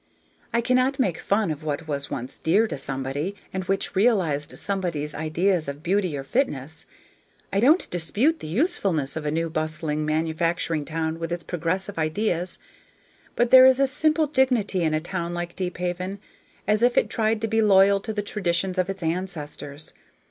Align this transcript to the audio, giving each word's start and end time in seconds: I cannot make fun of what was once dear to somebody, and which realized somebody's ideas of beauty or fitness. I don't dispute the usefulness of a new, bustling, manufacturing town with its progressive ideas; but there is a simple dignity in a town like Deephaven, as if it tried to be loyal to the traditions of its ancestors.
I 0.51 0.61
cannot 0.61 0.97
make 0.97 1.19
fun 1.19 1.51
of 1.51 1.63
what 1.63 1.87
was 1.87 2.09
once 2.09 2.39
dear 2.39 2.65
to 2.65 2.77
somebody, 2.79 3.35
and 3.53 3.65
which 3.65 3.95
realized 3.95 4.57
somebody's 4.57 5.13
ideas 5.13 5.67
of 5.67 5.83
beauty 5.83 6.17
or 6.17 6.23
fitness. 6.23 6.87
I 7.53 7.59
don't 7.59 7.87
dispute 7.91 8.39
the 8.39 8.47
usefulness 8.47 9.15
of 9.15 9.27
a 9.27 9.31
new, 9.31 9.47
bustling, 9.51 10.03
manufacturing 10.03 10.85
town 10.85 11.19
with 11.19 11.31
its 11.31 11.43
progressive 11.43 11.99
ideas; 11.99 12.57
but 13.35 13.51
there 13.51 13.67
is 13.67 13.79
a 13.79 13.85
simple 13.85 14.25
dignity 14.25 14.81
in 14.81 14.95
a 14.95 14.99
town 14.99 15.35
like 15.35 15.55
Deephaven, 15.55 16.17
as 16.67 16.81
if 16.81 16.97
it 16.97 17.07
tried 17.11 17.39
to 17.41 17.47
be 17.47 17.61
loyal 17.61 17.99
to 17.99 18.11
the 18.11 18.23
traditions 18.23 18.79
of 18.79 18.89
its 18.89 19.03
ancestors. 19.03 19.93